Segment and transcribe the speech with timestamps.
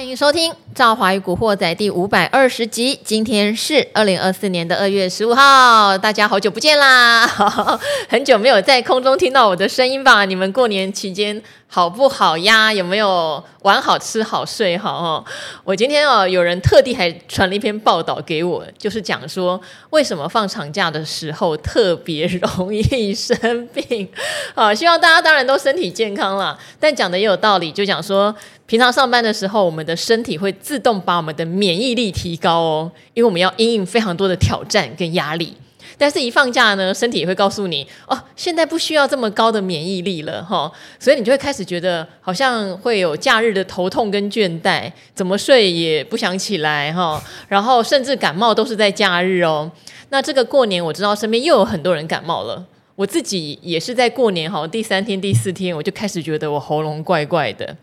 [0.00, 2.98] 欢迎收听《赵华与古惑仔》第五百二十集。
[3.04, 7.26] 今天是二零二四年的二月十五号，大家好久不见啦！
[8.08, 10.24] 很久没有在空中听到我的声音吧？
[10.24, 12.72] 你们过年期间好不好呀？
[12.72, 14.96] 有没有玩好、吃好、睡好？
[14.96, 15.24] 哦，
[15.64, 24.08] 我今天哦，有人特地还传了一篇报道给我，就是讲说为什么放长假的时候特别容易生病。
[24.54, 26.56] 好， 希望大家当然都身体健康啦。
[26.78, 28.34] 但讲的也有道理，就讲说。
[28.70, 35.56] 平常上班的时候，我们的身体会自动把我们的免疫力提高哦，因为我们要应应非常多的挑战跟压力。
[35.98, 49.70] 但是，一放假呢，身体也会告诉你哦，现在不需要这么高的免疫力了哈、所以你就会开始觉得好像会有假日的头痛跟倦怠，怎么睡也不想起来哈、然后甚至感冒都是在假日哦。
[50.08, 52.64] 那这个过年，我知道身边又有很多人感冒了。
[53.00, 57.74] 我自己也是在过年哈，第三天、第四天我就开始觉得我喉咙怪怪的，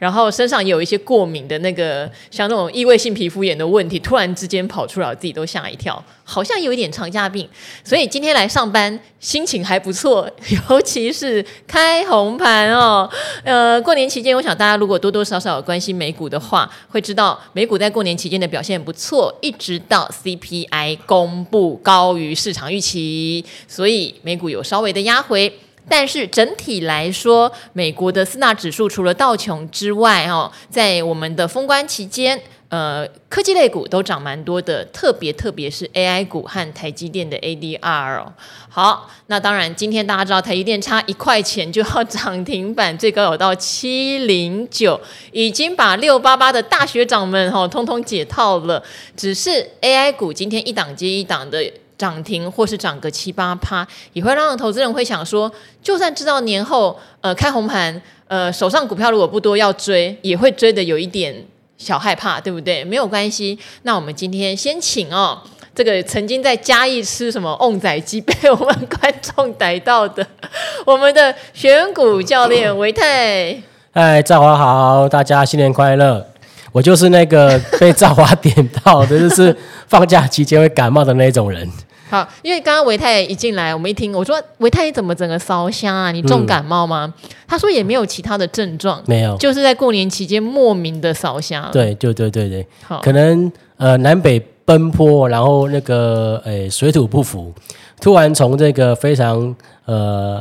[0.00, 6.04] 然后身上也有一些过敏的那个，像那种异位性皮肤炎的问题，突然之间跑出来，我自己都吓一跳。
[6.26, 7.46] 好像有一点长假病，
[7.84, 10.28] 所以今天来上班心情还不错，
[10.70, 13.08] 尤其是开红盘哦。
[13.44, 25.52] 呃，过年期间，我想大家如果多多少少有关心美股的话，会知道美股在过年期间的表现不错，一直到 CPI 公布高于市场预期，所以美股有稍微的压回。
[25.86, 32.40] 但是整体来说，美国的四大指数除了道琼之外，哦，在我们的封关期间。
[32.70, 38.32] 呃，科技类股都涨蛮多的，特别特别是 AI 股和台积电的 ADR 哦。
[38.68, 48.82] 好，那当然，今天大家知道台积电差一块钱就要涨停板，最高有到七零九，已经把六八八的大学长们哈、哦、通通解套了。
[49.16, 51.62] 只是 AI 股今天一档接一档的
[51.96, 55.50] 涨停，或是涨个七八趴，也会让投资人会想说，
[55.82, 61.34] 就算知道年后呃开红盘，呃手上股票如果不多要追，也会追的有一点。
[61.76, 62.84] 小害怕，对不对？
[62.84, 63.58] 没有关系。
[63.82, 65.36] 那我们今天先请哦，
[65.74, 70.24] 这个曾经在嘉义吃什么旺仔鸡被我们观众逮到的，
[70.86, 73.60] 我们的选股教练维泰。
[73.92, 76.24] 嗨，赵华好，大家新年快乐！
[76.70, 78.54] 我就是那个被赵华 点
[78.84, 79.54] 到的，就是
[79.88, 81.68] 放假期间会感冒的那种人。
[82.14, 86.12] 好，因为刚刚维泰一进来，我们一听，我说维泰你怎么整个烧香啊？
[86.12, 87.12] 你重感冒吗？
[87.16, 91.68] 嗯、他说也没有其他的症状，没有，就是在过年期间莫名的烧香。
[91.72, 97.52] 对，对，对，对，对，好，可能呃南北奔波，然后那个诶水土不服，
[98.00, 99.52] 突然从这个非常
[99.86, 100.40] 呃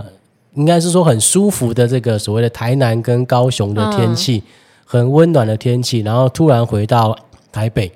[0.53, 4.51] 应该是说很舒服的这个所谓的台南跟高雄的天气，嗯、
[4.85, 7.17] 很温暖的天气，然后突然回到
[7.51, 7.91] 台北。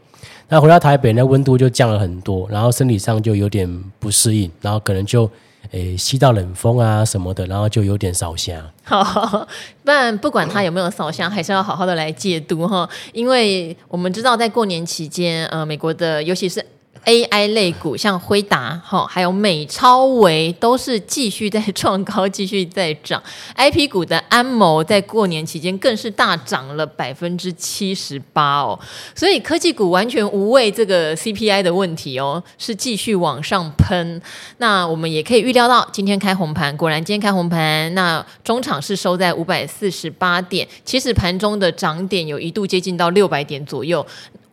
[0.50, 3.68] 那回到台北，那温度就降了很多，然后身体上就有点
[4.00, 5.30] 不适应，然后可能就
[5.72, 8.62] 诶吸到冷风啊什么的，然后就有点烧香。
[8.84, 9.48] 好，
[9.84, 16.66] 不然不管他有没有烧香，还是要好好的来戒毒哈，因为我们知道在过年期间，呃，美国的尤其是。
[17.08, 23.24] AI 类股像辉达哈，还有美超微都是继续在创高，继续在涨。
[23.56, 28.78] IP 股的安谋在过年期间更是大涨了百分之七十八哦，
[29.16, 34.22] 所以科技股完全无畏这个 CPI 的问题哦，是继续往上喷。
[34.58, 44.06] 那我们也可以预料到，今天开红盘，果然今天开红盘，那中场是收在五百四十八点，其实盘中的涨点有一度接近到六百点左右。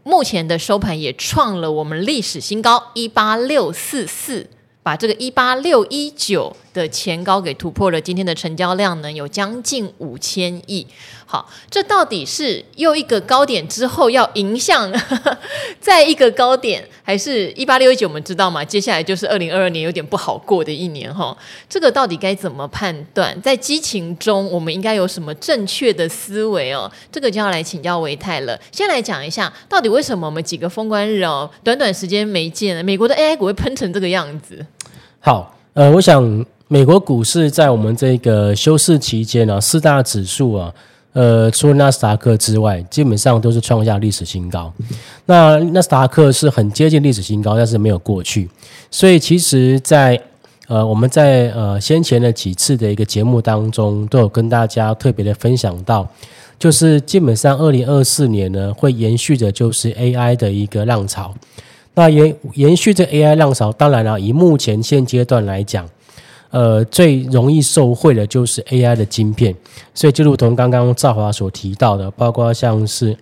[0.04, 4.48] 目前的收盘也创了我们历史新高一八六四四，
[4.82, 7.98] 把这个一八六一九的前高给突破了。
[7.98, 10.86] 今天的成交量呢，有将近五千亿。
[11.24, 14.92] 好，这到底是又一个高点之后要迎向
[15.80, 18.06] 再一个高点，还是一八六一九？
[18.06, 18.62] 我们知道吗？
[18.62, 21.36] 接下来就是二零二二年有点不好过的一年哈。
[21.68, 23.40] 这个到底该怎么判断？
[23.40, 26.90] 在激情中，我们应该有什么正确的思维哦？
[27.10, 28.60] 这个就要来请教维泰了。
[28.70, 34.64] 先来讲一下，到底为什么我们几个封关日哦，短短时间没见，美国的 AI 股会喷成这个样子？
[35.20, 40.72] 好，呃，我想美国股市在我们这个休市期间呢、啊，四大指数啊。
[41.12, 44.72] 呃，除了纳斯达克之外，基本上都是创下历史新高。
[45.26, 48.50] 那纳斯达克是很接近历史新高，但是没有过去。
[48.90, 50.22] 所以，其实在，在
[50.66, 56.04] 呃，我们在呃先前的几次的一个节目当中，都有跟大家特别的分享到，
[56.58, 61.32] 就是基本上二零二四年呢，会延续的就是 AI 的一个浪潮。
[61.94, 65.88] 那延延续这 AI 浪潮，当然了，以目前现阶段来讲。
[66.54, 69.52] 呃，最容易受惠的就是 AI 的晶片，
[69.92, 73.16] 所以就如同刚刚赵华所提到的，包括像是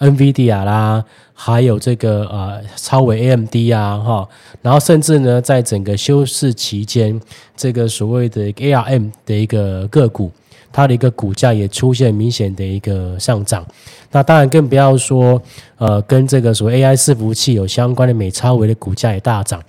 [0.00, 4.28] NVIDIA 啦，还有这个呃超微 AMD 啊，哈，
[4.62, 7.20] 然后甚至呢，在整个休市期间，
[7.56, 10.32] 这个所谓的 ARM 的一个个股，
[10.72, 13.64] 它的一个股价也出现明显的一个上涨。
[14.10, 15.40] 那当然更不要说，
[15.78, 19.62] 呃，跟这个所谓 AI 伺服器有相关的美超微的股价也大涨。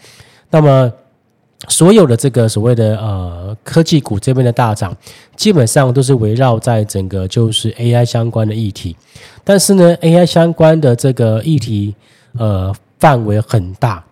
[0.49, 0.91] 那么，
[1.69, 4.95] 所有的这个所谓的呃科技股这边的大涨，
[5.35, 8.95] 基本上都是围绕在整个就是 AI 相关的议题。
[9.43, 11.95] 但是呢，AI 相关的这个议题，
[12.37, 14.03] 呃，范围很大。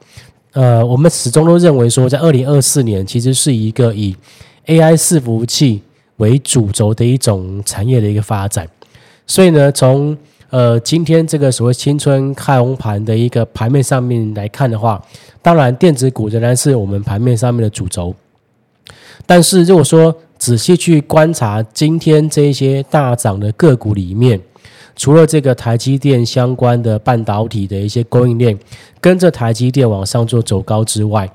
[0.54, 4.16] 呃，我们始终都认为说，在二零二四年，其实是一个以
[4.66, 5.82] AI 伺服器
[6.18, 8.68] 为主轴的一种产业的一个发展。
[9.26, 10.18] 所以呢，从
[10.52, 15.02] 呃今天这个所谓青春开红盘的一个盘面上面来看的话，
[15.42, 18.14] 当然电子股仍然是我们盘面上面的主轴。
[19.26, 24.38] 但是如果说仔细去观察今天这一些大涨的个股里面，
[24.98, 28.58] 除了这个台积电相关的半导体的一些供应链
[29.00, 31.32] 跟着台积电往上做走高之外，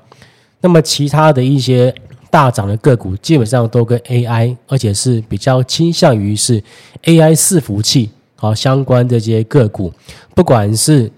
[0.61, 1.91] 那么其他的一些
[2.29, 6.61] 大涨的个股基本上都跟 AI，而且是比较倾向于是
[7.05, 9.91] AI 伺服器好相关的这些个股，
[10.33, 11.11] 不管是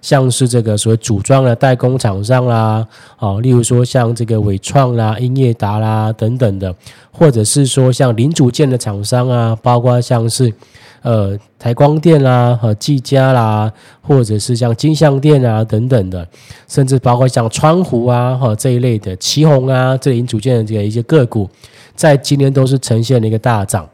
[0.00, 2.86] 像是这个所谓组装的代工厂商啦，
[3.16, 6.72] 啊，例如说像这个纬创啦、英业达啦等等的，
[7.10, 10.52] 或者是说像零组件的厂商啊，包括像是。
[11.00, 13.72] 呃，台光电啦，和技嘉啦，
[14.02, 16.26] 或者是像金像电啊等等的，
[16.66, 21.48] 甚至包括像川湖啊，哈这一类的奇鋐啊，这零组件的这个一些个股，
[21.94, 23.88] 在今年都是呈现了一个大涨。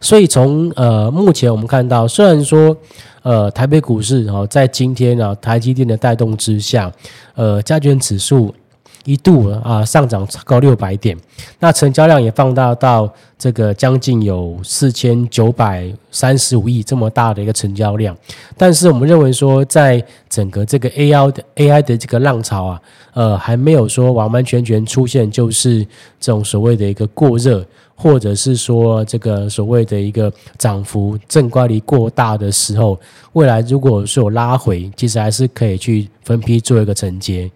[0.00, 2.76] 所以从呃目前我们看到，虽然说
[3.22, 6.92] 呃台北股市哈在今天啊台积电的带动之下，
[7.34, 8.54] 呃加权指数。
[9.06, 11.16] 一度啊上涨超过六百点，
[11.58, 18.14] 那成交量也放大到这个将近有四千九百三十五亿这么大的一个成交量。
[18.58, 22.80] 但是我们认为说，在整个这个 AI 的 AI 的这个浪潮啊，
[23.12, 25.84] 呃，还没有说完完全全出现就是
[26.20, 27.64] 这种所谓的一个过热，
[27.94, 32.98] 或者是说这个所谓的一个涨幅正乖离过大的时候，
[33.32, 37.50] 未来如果是有拉回，其实还是可以去分批做一个承接。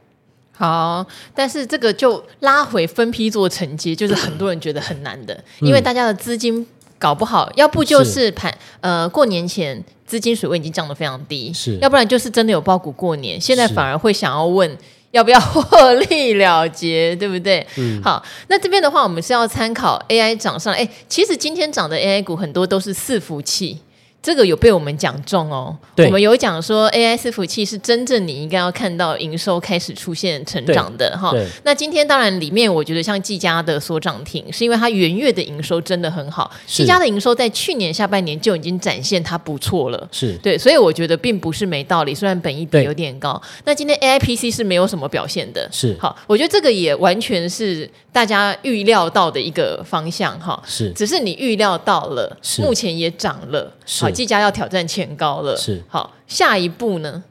[0.56, 1.04] 好，
[1.34, 6.64] 但是这个就拉回分批做承接，就是很多人觉得很难的，嗯、因为大家的资金
[6.96, 14.70] 搞不好，要不就是盘呃过年前资金水位已经降得非常低，是，要不然就是真的有爆股过年，现在反而会想要问
[15.14, 17.64] 要不要获利了结，对不对？
[17.76, 23.78] 嗯，好，那这边的话，我们是要参考 AI 涨上，哎，其实今天涨的 AI 股很多都是伺服器。
[24.24, 31.30] 这个有被我们讲中哦，我们有讲说 AI 伺服器是真正你应该要看到营收开始出现成长的哈。
[31.62, 36.50] 那今天当然里面我觉得像技嘉的所涨停，是因为它元月的营收真的很好。
[36.66, 40.38] 技嘉的营收在去年下半年就已经展现它不错了，是。
[40.42, 42.14] 对，所以我觉得并不是没道理。
[42.14, 45.94] 虽然本益比有点高，那今天 AIPC 是没有什么表现的，是。
[46.00, 50.58] 好，我觉得这个也完全是大家预料到的一个方向哈。
[50.66, 54.13] 是，只是你预料到了，目前也涨了，是。
[54.14, 57.22] 技嘉要挑战前高了，是好，下一步呢？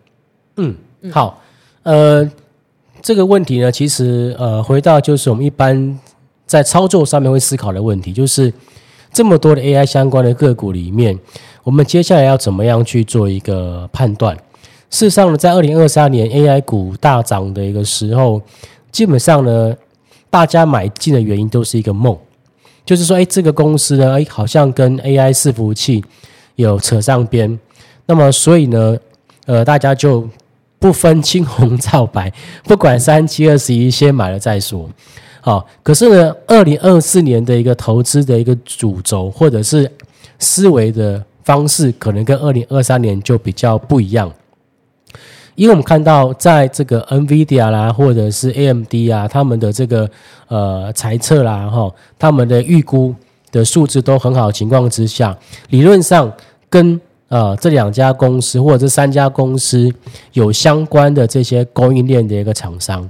[0.58, 0.76] 嗯，
[1.12, 1.42] 好，
[1.84, 2.30] 呃，
[3.02, 6.00] 这个问题呢，其实呃，回到就是我们一般
[6.46, 8.54] 在操作上面会思考的问题，就是
[9.12, 11.18] 这么多的 AI 相关的个股里面，
[11.64, 14.36] 我们接下来要怎么样去做一个判断？
[14.90, 18.40] 事实上呢，在二零二三年 AI 股大涨的一个时候，
[18.92, 19.76] 基本上呢，
[20.30, 22.16] 大家买进的原因都是一个梦，
[22.86, 26.04] 就是说，哎，这个公司呢，哎，好像跟 AI 伺服器。
[26.56, 27.60] 有扯上边，
[28.06, 28.98] 那么所以呢，
[29.46, 30.28] 呃，大家就
[30.80, 32.32] 不分青红皂白，
[32.66, 34.90] 不管三七二十一，先买了再说。
[35.42, 39.92] 好，可是呢，二零二四年的一个投资的一个主轴或者是
[40.40, 44.32] 思维的方式，可能跟二零二三年就比较不一样。
[45.56, 50.10] 因为我们看到，在这个 NVIDIA 啦，或者是 AMD 啊，他们的这个
[50.48, 53.14] 呃财测啦，哈，他们的预估。
[53.54, 55.38] 的数字都很好的情况之下，
[55.70, 56.30] 理论上
[56.72, 59.90] 跟呃这两家公司或者这三家公司
[60.34, 63.08] 有相关的这些供应链的一个厂商，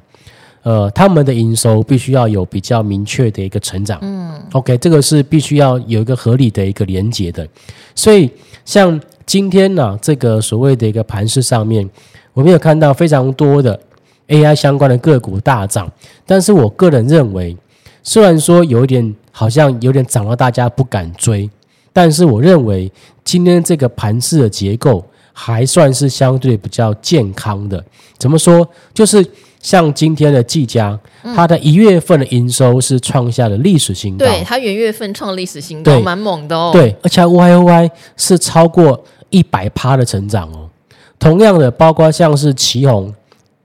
[0.64, 3.98] 呃，他们的营收必须要有比较明确的一个成长。
[4.02, 7.48] 嗯，OK，这个是必须要有一个合理的一个连接的。
[7.96, 8.30] 所以
[8.66, 11.90] 像今天呢，这个所谓的一个盘势上面，
[12.34, 13.80] 我们有看到非常多的
[14.28, 15.90] AI 相关的个股大涨，
[16.26, 17.56] 但是我个人认为，
[18.04, 19.16] 虽然说有一点。
[19.36, 21.50] 好像有点涨到大家不敢追，
[21.92, 22.90] 但是我认为
[23.24, 27.84] 今天这个盘势的结构还算是相对比较健康的。
[28.20, 28.66] 怎么说？
[28.94, 29.26] 就是
[29.60, 30.98] 像今天的技嘉，
[31.36, 36.70] 它的一月份的营收是创下了历史新高，对，它元月份创历史新高，蛮猛的哦。
[36.72, 40.70] 对，而且 Y O Y 是超过一百趴的成长哦。
[41.18, 43.12] 同样的，包括像是旗宏，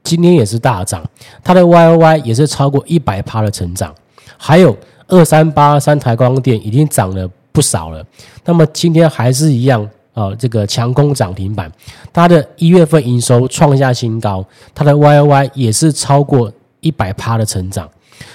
[0.02, 1.04] 今天也是大涨，
[1.44, 3.94] 它的 Y O Y 也是超过一百趴的成长，
[4.38, 4.75] 还有。
[5.08, 8.04] 二三八三台光电已经涨了不少了，
[8.44, 11.72] 那么今天还是一样啊，这个强攻涨停板，
[12.12, 17.88] 它的一月份营收创下新高，它的 YOY 也是超过一百趴的成长，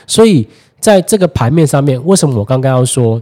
[0.08, 0.48] 所以
[0.80, 3.22] 在这个盘面上面，为什么我刚刚要说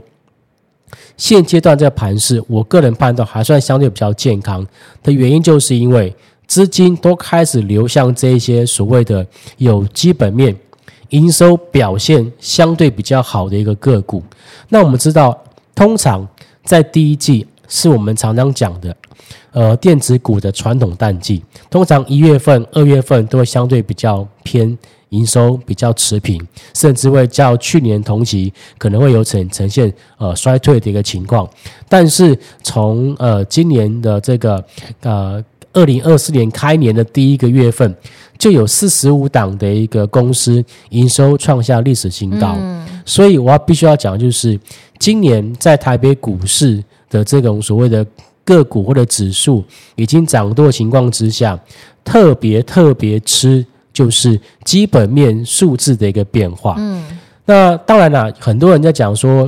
[1.17, 4.65] 现阶段这个盘势，我个人判断还算相对比较健康
[5.03, 6.15] 的原因，就是因为
[6.47, 9.25] 资金都开始流向这一些所谓的
[9.57, 10.55] 有基本面。
[11.11, 14.23] 营收表现相对比较好的一个个股，
[14.69, 15.37] 那我们知道，
[15.75, 16.27] 通常
[16.63, 18.95] 在第一季是我们常常讲的，
[19.51, 24.77] 呃，电子股的传统淡季，通常一月份、二月份都会相对比较偏
[25.09, 26.41] 营收比较持平，
[26.73, 31.49] 甚至会较去年同期可能会有呈呈现呃衰退的一个情况。
[31.89, 34.63] 但是从呃今年的这个
[35.01, 37.93] 呃二零二四年开年的第一个月份。
[38.41, 44.59] 就有四十五档的一个公司营收创下历史新高，嗯、所以我要必须要讲，就是
[44.97, 48.03] 今年在台北股市的这种所谓的
[48.43, 49.63] 个股或者指数
[49.95, 51.59] 已经涨多的情况之下，
[52.03, 56.73] 特别特别吃就是基本面数字的一个变化。
[56.79, 57.05] 嗯，
[57.45, 59.47] 那当然啦，很多人在讲说，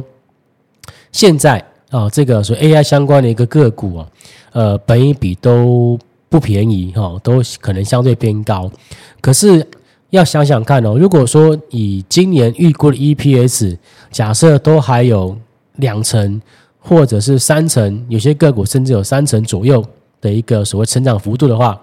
[1.12, 1.58] 现在
[1.90, 4.08] 啊，这个说 AI 相关的一个个股啊，
[4.52, 5.98] 呃，本益比都。
[6.34, 8.68] 不便宜哈，都可能相对偏高。
[9.22, 9.64] 可是
[10.10, 13.78] 要想想看哦，如果说以今年预估的 EPS，
[14.10, 15.38] 假设都还有
[15.76, 16.42] 两成
[16.80, 19.86] 或者是三成，有些个股甚至有三成左右
[20.22, 21.80] 的一个所谓成长幅度的话，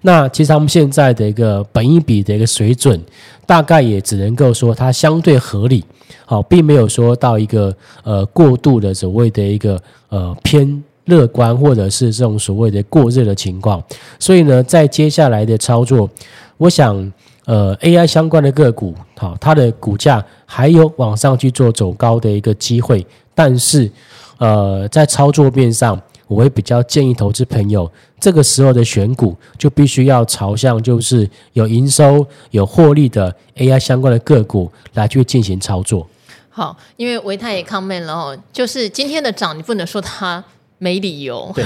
[0.00, 3.00] 那其实他们现在的一个本一比的一个水准，
[3.46, 5.84] 大概也只能够说它相对合理，
[6.26, 10.82] 好，并没有说到一个呃过度的所谓的一个呃偏。
[11.06, 13.82] 乐观或者是这种所谓的过热的情况，
[14.18, 16.08] 所以呢，在接下来的操作，
[16.56, 17.12] 我想，
[17.44, 23.04] 呃，AI 相关的个股，好，它的股价还有往上去做走高的一个机会，
[23.34, 23.90] 但是，
[24.38, 27.90] 呃，在操作面上，我会比较建议投资朋友，
[28.20, 36.06] 这个时候的选股就必须要朝向就是有营收、有获利的 AI 相关的个股来去进行操作。
[36.48, 40.44] 好，因为维泰也 comment 了哦，就是今天的涨，你不能说它。
[40.82, 41.54] 没理由。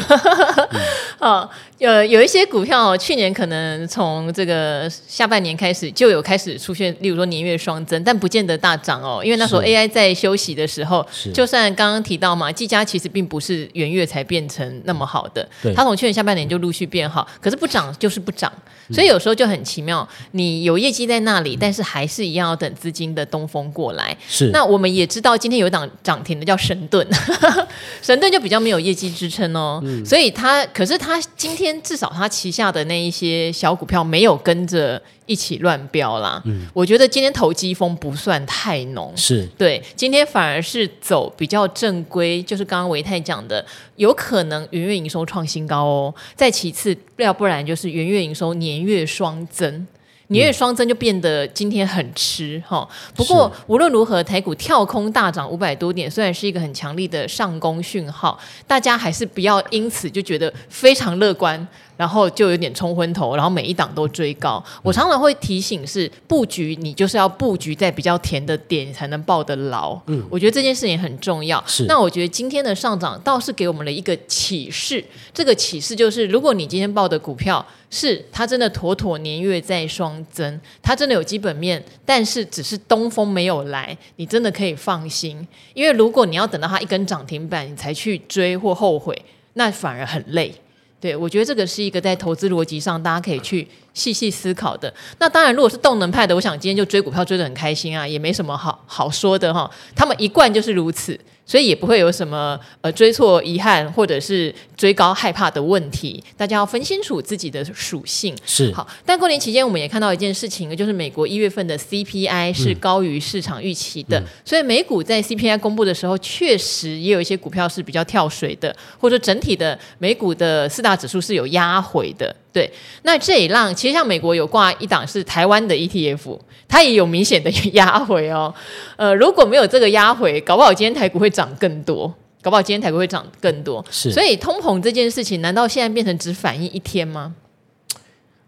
[1.78, 18.50] 有有一些股票，去年可能从这个下半年开始就有开始出现，例如说年月双增，但不见得大涨哦，因为那时候 AI 在休息的时候，就算刚刚提到嘛，技嘉其实并不是元月才变成那么好的，它从去年下半年就陆续变好，可是不涨就是不涨，
[18.90, 24.16] 所以有时候就很奇妙，你有业绩在那里，但是还是一样要等资金的东风过来。
[24.26, 27.06] 是，那我们也知道今天有一档涨停的叫神盾，
[28.00, 31.76] 神盾就比较没有业绩支撑哦，所以它可是它今天。
[31.82, 36.42] 至少他旗下的那一些小股票没有跟着一起乱飙啦。
[36.46, 39.80] 嗯，我觉得今天投机风不算太浓，是对。
[39.94, 43.64] 今天反而是走比较正规，就是刚刚维泰讲的，
[43.96, 46.14] 有可能元月营收创新高哦。
[46.34, 49.86] 再其次，要不然就是元月营收年月双增。
[50.28, 61.66] 年月双增就变得今天很吃哈，不过无论如何，台股跳空大涨五百多点，虽然是一个很强力的上攻讯号，大家还是不要因此就觉得非常乐观。
[61.96, 64.62] 然后就有点冲昏头，然后每一档都追高。
[64.82, 69.98] 我常常会提醒是布局，你就是要布局在比较甜的点才能抱得牢。
[70.08, 71.64] 嗯，我觉得这件事情很重要。
[71.66, 75.02] 是，那我觉得今天的上涨倒是给我们了一个启示。
[75.32, 85.46] 这个启示就是，如果你今天报的股票是它真的妥妥年月在双增，它真的有基本面，但是只是东风没有来，你真的可以放心。
[85.74, 89.16] 因为如果你要等到它一根涨停板你才去追或后悔，
[89.54, 90.52] 那反而很累。
[90.98, 93.66] 对，我觉得这个是一个在投资逻辑上大家可以去
[93.96, 94.92] 细细思考的。
[95.18, 99.68] 那当然，如果是动能派的，我想今天就追股票追得很开心啊，也没什么好好说的哈。
[99.94, 101.18] 他们一贯就是如此。
[101.48, 108.84] 所以也不会有什么呃追错遗憾或者是追高害怕的问题，大家要分清楚自己的属性是好。
[109.04, 122.34] 但过年期间我们也看到一件事情，就是美国一月份的 CPI 是高于市场预期的，嗯嗯、所以美股在 CPI 公布的时候，确实也有一些股票是比较跳水的，或者整体的美股的四大指数是有压回的。
[122.56, 122.72] 对，
[123.02, 128.54] 那这一浪其实像美国有挂一档是台湾的 ETF，它也有明显的 压回哦。
[128.96, 132.08] 呃，如果没有这个压回，搞不好今天台股会涨更多，
[132.40, 133.84] 搞不好今天台股会涨更多。
[133.90, 137.34] 是，所以通膨这件事情，难道现在变成只反映一天吗？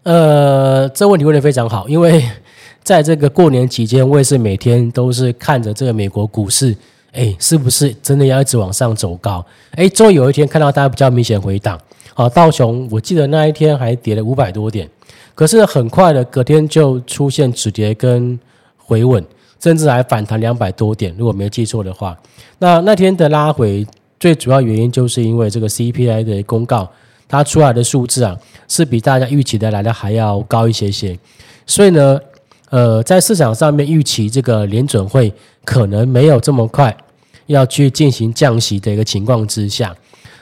[0.04, 2.26] 呃，这问题问的非常好，因为
[2.82, 6.74] 在这个过年期间，我也是每天都是看着这个美国股市，
[7.12, 9.44] 哎，是不是真的要一直往上走高？
[9.72, 11.78] 哎，终于有一天看到大家比较明显回档。
[12.18, 14.90] 啊，道琼，我记得那一天还跌了五百多点，
[15.36, 18.36] 可是很快的隔天就出现止跌跟
[18.76, 19.24] 回稳，
[19.60, 22.18] 甚至还反弹两百多点，如果没记错的话。
[22.58, 23.86] 那那天的拉回，
[24.18, 26.90] 最主要原因就是因为这个 CPI 的公告，
[27.28, 31.16] 它出来的数字啊，是比大家预期的来的还要高一些些。
[31.66, 32.18] 所以呢，
[32.70, 35.32] 呃，在市场上面预期这个联准会
[35.64, 36.96] 可能没有这么快
[37.46, 39.94] 要去进行降息的一个情况之下，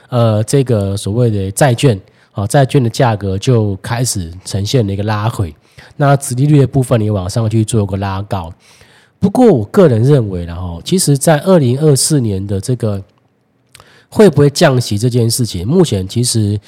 [0.09, 1.99] 呃，这个所谓的债券
[2.31, 5.53] 啊，债券的价格就开始呈现了一个拉回。
[5.95, 8.53] 那殖利率的部分，你往上去做个拉高。
[9.19, 13.01] 不过，我个人认为，然后其实，在二零二四年的这个
[14.09, 16.59] 会不会降息这件事情，目前其实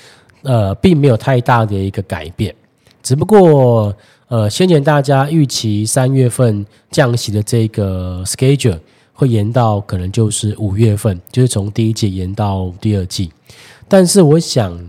[0.41, 2.53] 呃并没有太大的一个改变。
[3.03, 3.96] 只不过，
[4.27, 8.79] 呃，先前大家预期三月份降息的这个 schedule
[9.19, 13.29] 会延到可能就是五月份，就是从第一季延到第二季。
[13.89, 14.79] 但是，我想。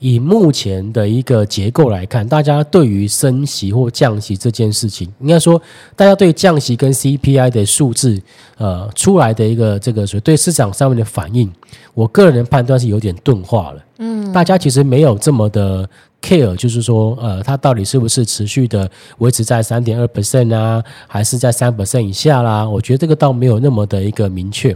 [0.00, 5.58] 以目前的一个结构来看，大家对于升息或降息这件事情，应该说，
[5.96, 8.20] 大家对降息跟 CPI 的数字，
[8.58, 11.50] 呃，出来的一个这个所对市场上面的反应，
[11.94, 13.84] 我个人的判断是有点钝化了。
[13.96, 15.88] 嗯，大家其实没有这么的
[16.24, 22.66] care，就是说，呃，它到底是不是持续的维持在三点二 percent 啊，还是在三 percent 以下啦？
[22.66, 24.74] 我觉得这个倒没有那么的一个明确。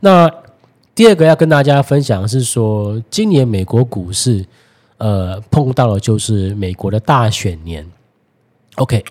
[0.00, 0.28] 那
[0.94, 4.44] 第二个要跟大家分享的是说，今年美国股市，
[4.98, 7.86] 呃，碰到了就是美国的大选年。
[8.74, 9.04] OK，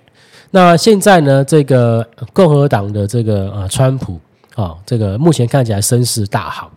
[0.51, 4.19] 那现在呢，这个共和党的这个呃川普
[4.55, 6.71] 啊，这个目前看起来声势大好，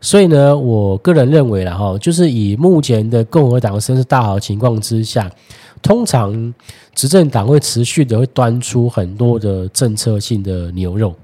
[0.00, 5.30] 所以呢，我个人认为了哈，就是以目前的共和党声势大好的情况之下，
[5.82, 6.54] 通常
[6.94, 11.14] 执政党会持续的会端出很多的政策性的牛肉。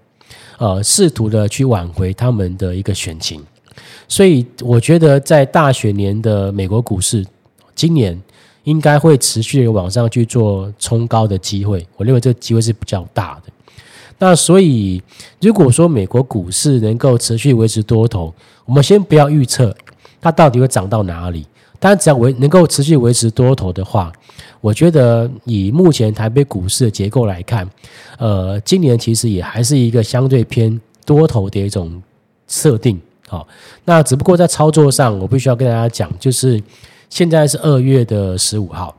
[0.58, 3.42] 呃，试图的去挽回他们的一个选情，
[4.08, 7.26] 所以我觉得在大选年的美国股市，
[7.74, 8.18] 今年
[8.64, 11.86] 应该会持续的往上去做冲高的机会。
[11.98, 13.52] 我认为这个机会是比较大的。
[14.18, 15.02] 那所以，
[15.40, 19.74] 如果说美国股市能够持续维持多头，我们先不要预测
[20.20, 21.46] 它到底会涨到哪里。
[21.78, 24.10] 但只要维能够持续维持多头的话，
[24.62, 27.68] 我觉得以目前台北股市的结构来看，
[28.18, 32.02] 呃，今年其实也还是一个相对偏多头的一种
[32.48, 32.98] 设定。
[33.28, 33.46] 好，
[33.84, 36.60] 那只不过在操作上，我必须要跟大家讲，就是
[37.10, 38.96] 现在是二月的十五号，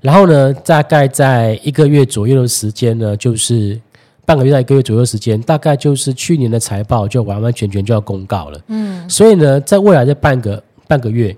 [0.00, 3.78] 然后呢，大概在一个月左右的时间呢，就是
[4.26, 8.60] 半个月到一个月左右时间，大概就是去年的财报就完完全全就要公告了。
[8.66, 11.34] 嗯，所以呢，在未来的半个半个月。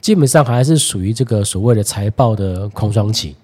[0.00, 3.34] 基本上还是属于这个所谓的财报的空窗期，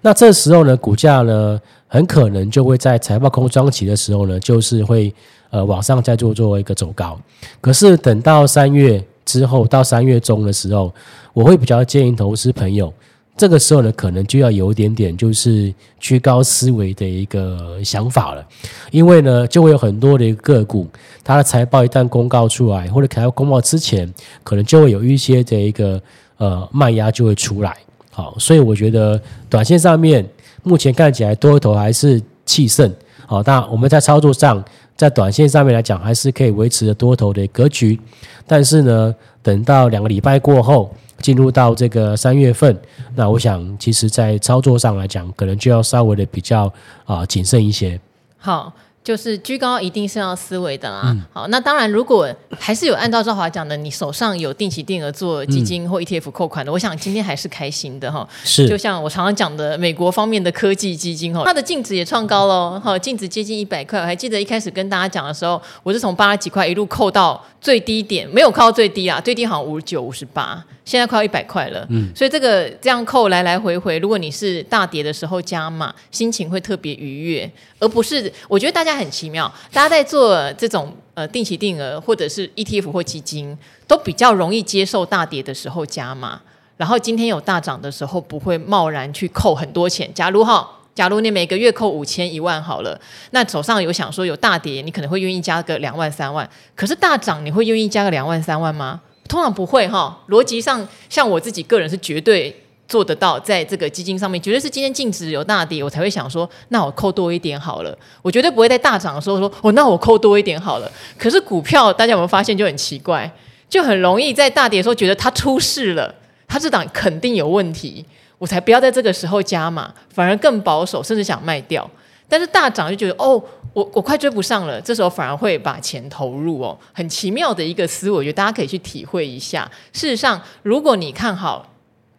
[0.00, 5.14] 那这时候呢，股价呢很可能就会在财报空窗期的时候呢，就是会
[5.50, 7.20] 呃往上再做作为一个走高。
[7.60, 10.92] 可是等到三月之后，到三月中的时候，
[11.34, 12.90] 我会比较建议投资朋友。
[13.34, 18.46] 这个时候呢，可能就要有一点点就是居高思维的一个想法了，
[18.90, 20.86] 因为呢，就会有很多的个股，
[21.24, 24.12] 它的财报一旦公告出来，或者可能公告之前，
[24.44, 26.00] 可能就会有一些的一个
[26.36, 27.74] 呃卖压就会出来。
[28.10, 30.24] 好，所以我觉得短线上面
[30.62, 32.94] 目前看起来多头还是气盛。
[33.26, 34.62] 好，那我们在操作上，
[34.94, 37.98] 在短线上面来讲，还是可以维持着多头的格局。
[38.46, 40.94] 但是呢，等到两个礼拜过后。
[41.22, 42.78] 进入到这个三月份，
[43.14, 46.70] 那我想，其实，在操作上来讲，可能就要稍微的比较
[47.06, 47.98] 啊谨慎一些。
[48.36, 48.70] 好。
[49.04, 51.02] 就是居高一定是要思维的啦。
[51.06, 58.28] 嗯、好，那当然，如果还是有按照赵华讲的，你手上有定期定额做基金或 ETF 扣款的，嗯、我想今天还是开心的哈。
[58.44, 63.98] 是，就像我常常讲的，美国方面的科技基金哈，它的净值也创高喽，哈，净值接近一百块。
[63.98, 71.84] 我还记得一开始跟大家讲的时候，我是从八十几块一路扣到最低点，没有扣到最低啊，最低好像五十九、五十八，现在快要一百块了。
[71.90, 78.91] 嗯，所以这个这样扣来来回回，如果你是大跌的时候加码，心情会特别愉悦，而不是我觉得大家。
[78.96, 86.40] 很奇妙，大家在做这种呃定期定额或者是 ETF 或基金，都比较容易接受大跌的时候加码，
[86.76, 90.12] 然后今天有大涨的时候不会贸然去扣很多钱。
[90.14, 93.00] 假如哈，假如你每个月扣五千一万好了，
[93.30, 96.48] 那手上有想说有大跌，你可能会愿意加个两万三万。
[96.74, 99.00] 可是大涨，你会愿意加个两万三万吗？
[99.28, 100.22] 通常不会哈。
[100.28, 102.54] 逻辑上，像我自己个人是绝对。
[102.88, 107.96] 做得到，在这个基金上面，绝对是今天净值有大跌，我才会想说，那我扣多一点好了。
[108.20, 110.90] 我绝对不会在大涨的时候说，哦，那我扣多一点好了。
[111.16, 113.32] 可是股票，大家有没有发现就很奇怪，
[113.68, 116.14] 就很容易在大跌的时候觉得它出事了，
[116.46, 118.04] 它这档肯定有问题，
[118.36, 121.88] 我才不要在这个时候加码，反而更保守，甚至想卖掉。
[122.28, 123.42] 但是大涨就觉得，哦，
[123.72, 129.70] 我我快追不上了，这时候反而会把钱投入哦，很奇妙的一个思维，我觉得大家可以去体会一下。
[129.94, 131.66] 事实上，如果你看好。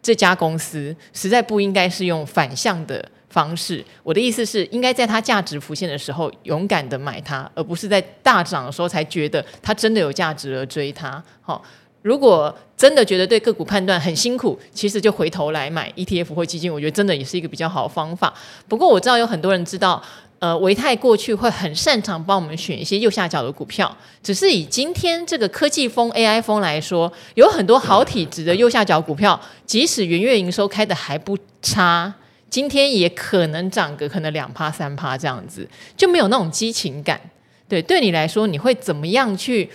[0.04, 3.82] 这家公司实在不应该是用反向的方式。
[4.02, 11.24] 我的意思是，应该在它价值浮现的时候勇敢的买它，而不是在大涨的时候才觉得它真的有价值而追它。
[11.40, 11.64] 好，
[12.02, 18.34] 如果真的觉得对个股判断很辛苦，其实就回头来买 ETF 或基金，我觉得真的也是一个比较好的方法。
[18.68, 20.02] 不过我知道有很多人知道。
[20.40, 32.12] 呃，维泰过去会很擅长帮我们选一些右下角的股票，只是以今天这个科技风、AI 风来说，有很多好体质的右下角股票，即使元月营收开得还不差，
[32.50, 35.66] 今天也可能涨个可能两趴三趴这样子，
[35.96, 37.18] 就没有那种激情感。
[37.66, 39.70] 对，对你来说，你会怎么样去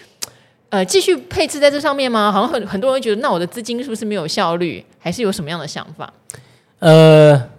[0.69, 2.31] 呃继续配置在这上面吗？
[2.31, 6.13] 好像很很多人会觉得，那我的资金是不是没有效率，还是有什么样的想法？
[6.79, 7.49] 呃。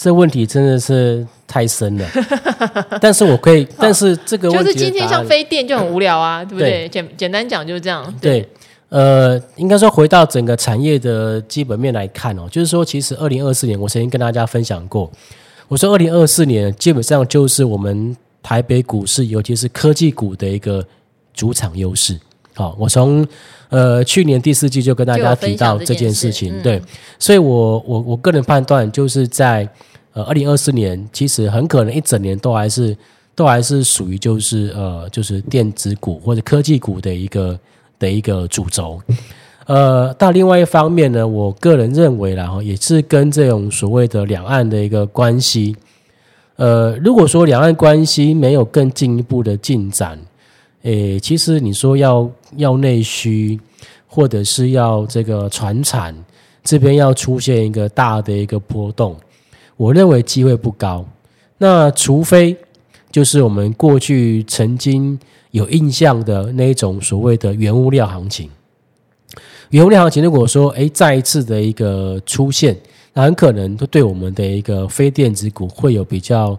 [0.00, 2.06] 这问题真的是太深了，
[3.00, 6.86] 但是我可以， 但是这个就是今天像飞电就很无聊啊，对不对？
[6.90, 8.04] 简简单讲就是这样。
[8.20, 8.48] 对，对
[8.90, 15.10] 呃，应该说回到整个产业的基本面来看哦，就是说，其实二零二四年我曾经跟大家分享过，
[15.68, 20.84] 我说二零二四年基本上就是我们台北股市，尤其是科技股的一个
[21.32, 22.20] 主场优势。
[22.52, 23.26] 好，我从
[23.70, 26.82] 呃去年第四季就跟大家提到这件事情，对，
[27.18, 29.66] 所以我我我个人判断就是在。
[30.12, 32.96] 呃，二零二四年其实很可能一整年都还是
[33.34, 37.58] 都还是属于就是呃就是电子股或者科技股的一个
[37.98, 39.00] 的一个主轴。
[39.66, 45.76] 呃，但另外一方面呢，我个人认为啦哈，也是跟这种所谓的两岸的一个关系。
[46.56, 50.18] 呃，如果说两岸关系没有更进一步的进展，
[50.84, 53.60] 诶，其实你说要要内需
[54.06, 56.16] 或者是要这个传产
[56.64, 59.14] 这边要出现一个大的一个波动。
[59.78, 61.06] 我认为机会不高，
[61.56, 62.56] 那除非
[63.12, 65.16] 就是我们过去曾经
[65.52, 68.50] 有印象的那一种所谓的原物料行情。
[69.70, 72.76] 原物料行情如果说诶再一次的一个出现，
[73.14, 76.58] 那很可能都对我们的一个非电子股会有比较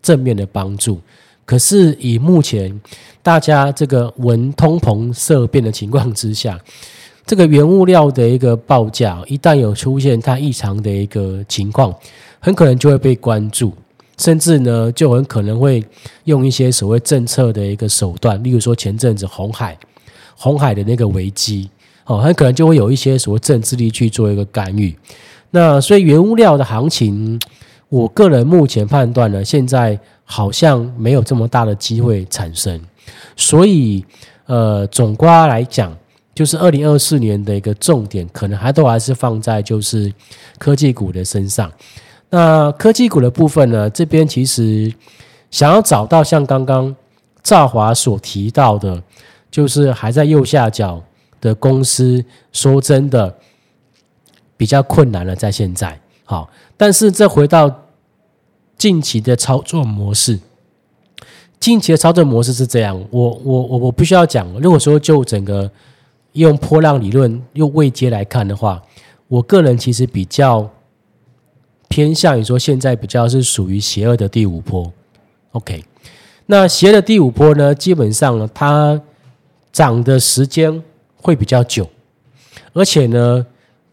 [0.00, 1.00] 正面的帮助。
[1.44, 2.80] 可是以目前
[3.20, 6.56] 大家这个闻通膨色变的情况之下，
[7.26, 11.92] 这个原物料的一个报价一旦有出现它异常的一个情况。
[12.40, 13.72] 很可能就会被关注，
[14.18, 15.84] 甚至呢，就很可能会
[16.24, 19.78] 用一些所谓政策的一个手段，例如说前阵子红海，
[20.34, 21.70] 红海的那个危机，
[22.06, 24.96] 哦，很可能就会有一些所谓政治力去做一个干预。
[25.50, 27.38] 那所以原物料的行情，
[27.88, 32.80] 我个人目前判断呢，现在好像没有这么大的机会产生。
[33.36, 34.04] 所以，
[34.46, 35.96] 呃，总括来讲，
[36.34, 40.12] 就是二零二四年的一个重点，可能还都还是放在就是
[40.58, 41.70] 科技股的身上。
[42.32, 43.90] 那科技股的部分呢？
[43.90, 44.92] 这边其实
[45.50, 46.94] 想要找到像刚刚
[47.42, 49.02] 赵华所提到的，
[49.50, 51.02] 就是还在右下角
[51.40, 53.36] 的公司，说真的
[54.56, 56.00] 比较困难了，在现在。
[56.24, 57.68] 好，但是这回到
[58.78, 60.38] 近期的操作模式，
[61.58, 62.96] 近期的操作模式是这样。
[63.10, 65.68] 我我我我必须要讲，如果说就整个
[66.34, 68.80] 用波浪理论用位阶来看的话，
[69.26, 70.70] 我个人其实比较。
[71.90, 74.90] 偏向于说，现在比较是属于邪恶的第五波
[75.50, 75.84] ，OK。
[76.46, 78.98] 那邪恶的第五波呢，基本上呢，它
[79.72, 80.80] 涨的时间
[81.16, 81.88] 会比较久，
[82.72, 83.44] 而且呢，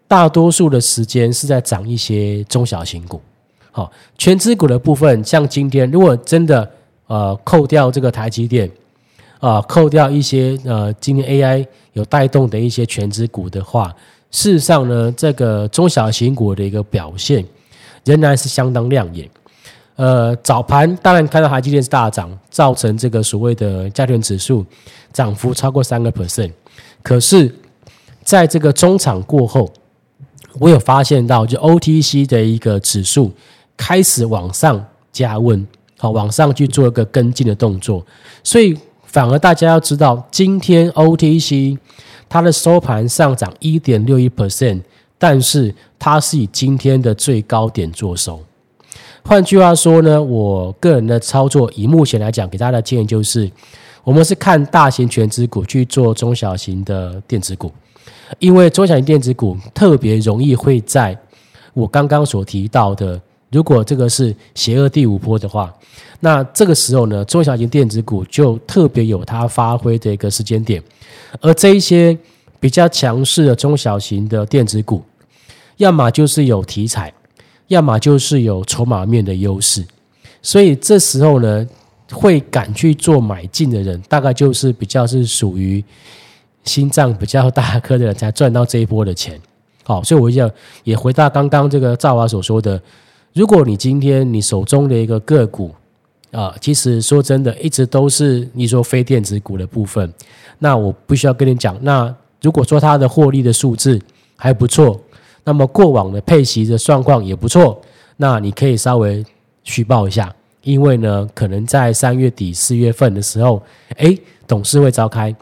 [0.08, 3.20] 大多数的时间是在涨一些中小型股。
[3.72, 6.72] 好，全资股的部分，像今天如果真的
[7.08, 8.70] 呃扣掉这个台积电
[9.40, 13.92] 啊，扣掉一些呃今天 AI 有带动的一些权值股的话，
[14.30, 17.44] 事实上呢，这个中小型股的一个表现。
[18.08, 19.30] 仍然是相当亮眼。
[19.98, 24.66] 呃，早盘当然看到台积电是大涨，造成这个所谓的加权指数
[25.12, 26.52] 涨幅超过三个 percent。
[27.02, 27.54] 可是，
[28.24, 29.72] 在这个中场过后，
[30.60, 33.34] 我有发现到，就 OTC 的一个指数
[33.76, 35.66] 开始往上加温，
[35.98, 38.06] 好，往上去做一个跟进的动作。
[38.44, 41.78] 所以，反而大家要知道，今天 OTC
[42.30, 44.82] 它的收盘上涨一点六一 percent。
[45.18, 48.40] 但是它是以今天的最高点做收。
[49.24, 53.52] 换句话说呢，我个人的操作，以目前来讲，给大家的建议就是，
[54.04, 57.70] 我们是看大型全值股去做中小型的电子股，
[58.40, 61.18] 因为中小型电子股特别容易会在
[61.74, 63.20] 我刚刚所提到的，
[63.52, 65.74] 如果这个是邪恶第五波的话，
[66.22, 70.82] 那这个时候呢，中小型电子股就特别有它发挥的一个时间点，
[71.42, 72.18] 而这一些。
[72.60, 75.04] 比较强势的中小型的电子股，
[75.78, 77.14] 要么就是有题材，
[77.68, 79.86] 要么就是有筹码面的优势，
[80.42, 81.68] 所以这时候呢，
[82.12, 85.84] 会敢去做买进的人，大概就是比较是属于
[86.64, 89.40] 心脏比较大颗的人，才赚到这一波的钱。
[89.84, 90.50] 好，所以我要
[90.84, 92.82] 也回答刚刚这个赵华所说的，
[93.34, 95.74] 如果你今天你手中的一个个股
[96.32, 100.14] 啊，其实说真的，一直都是你说非电子股的部分，
[100.60, 104.00] 那我必须要跟你讲，那如果说它的获利的数字
[104.36, 105.00] 还不错，
[105.44, 107.82] 那么过往的配息的状况也不错，
[108.18, 109.26] 那你可以稍微
[109.64, 113.62] 虚报一下，因为呢，可能在三月底四月份的时候，
[113.98, 114.16] 哎，
[114.48, 115.34] 董事会召开，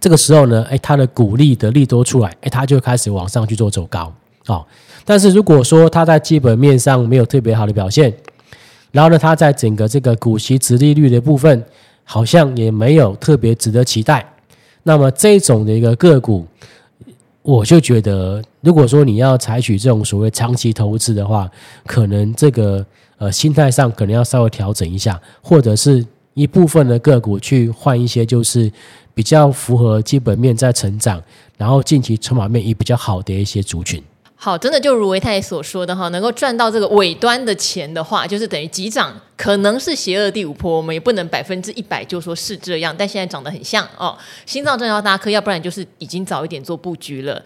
[0.00, 4.12] 这个时候呢，哎，它的股利的利多出来，哎，它就开始往上去做走高，
[4.46, 4.64] 哦。
[5.04, 8.12] 但是如果说它在基本面上没有特别好的表现，
[8.92, 11.64] 然后呢，它在整个这个股息殖利率的部分
[12.04, 14.31] 好像也没有特别值得期待，
[14.82, 16.46] 那么这种的一个个股，
[17.42, 21.50] 我就觉得，如果说你要采取这种所谓长期投资的话，
[21.86, 22.84] 可能这个
[23.18, 28.70] 呃心态上可能要稍微调整一下，或者是一部分的个股去换一些就是
[29.14, 31.22] 比较符合基本面在成长，
[31.56, 34.02] 然后近期筹码面也比较好的一些族群。
[34.44, 44.18] 好，真的就如维太所说的哈，能够赚到这个尾端的钱的话，就是等于急涨，可能是邪恶第五波，我们也不能百分之一百就说是这样，但现在长得很像哦。
[44.44, 47.40] 心脏正要大科，要不然就是已经早一点做布局了。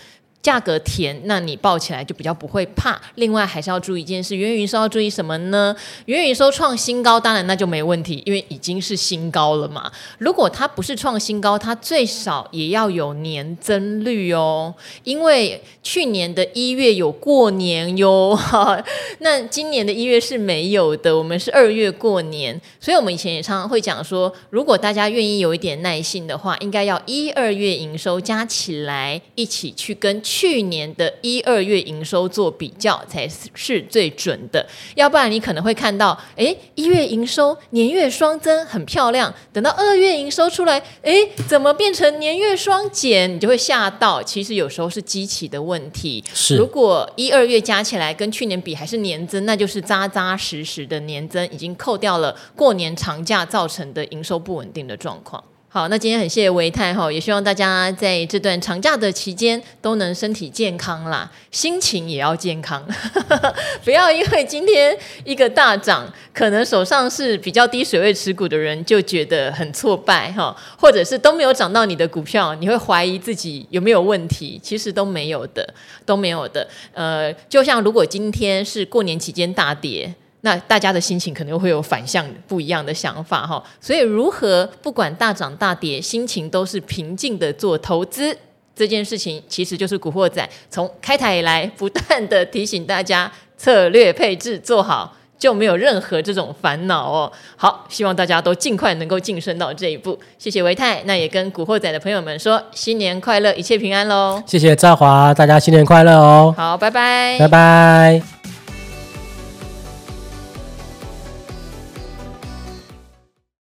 [0.47, 2.97] 价格甜，那你抱起来就比较不会怕。
[3.17, 5.75] 另外还是要注意一件事，元宇宙要注意什么呢？
[6.05, 9.91] 元宇宙创新高，当然那就没问题，因为已经是新高了嘛。
[10.19, 14.73] 如果它不是创新高，它最少也要有年增率哦。
[15.03, 18.39] 因为去年的一月有过年哟，
[19.19, 30.23] 那今年的一月是没有的，我们是二月过年，所以我们以前也常常会讲说，如果大家愿意有一点耐性的话，应该要一二月营收加起来一起去跟。
[30.37, 43.35] 去年的一二月营收做比较才是最准的，要不然你可能会看到，哎，一月营收年月双增很漂亮，等到二月营收出来，哎，怎么变成年月双减？
[43.35, 44.23] 你就会吓到。
[44.23, 46.23] 其实有时候是机器的问题。
[46.35, 55.43] 是，如果一二月加起来跟去年比还是年增，那就是扎扎实实的年增，已经扣掉了过年长假造成的营收不稳定的状况。
[55.77, 62.83] 好，那今天很谢谢维泰哈，也希望大家在这段长假的期间都能身体健康啦，心情也要健康，
[63.85, 75.75] 不要因为今天一个大涨，可能手上是比较低水位持股的人就觉得很挫败哈，或者是都没有涨到你的股票，你会怀疑自己有没有问题，其实都没有的，
[76.07, 76.67] 都没有的。
[76.95, 80.15] 呃，就像如果今天是过年期间大跌。
[80.47, 88.39] 那大家的心情可能会有反向不一样的想法哈，所以如何不管大涨大跌，心情都是平静的做投资
[88.73, 93.29] 这件事情，其实就是古惑仔从开台以来不断的提醒大家
[93.59, 97.33] 策略配置做好，就没有任何这种烦恼哦。
[97.57, 100.17] 好，希望大家都尽快能够晋升到这一步。
[100.39, 104.41] 谢谢维泰，那也跟古惑仔的朋友们说新年快乐，一切平安喽。
[104.47, 106.55] 谢谢赵华，大家新年快乐哦。
[106.57, 108.36] 好，拜拜，拜拜。